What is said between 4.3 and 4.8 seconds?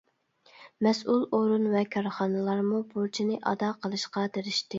تىرىشتى.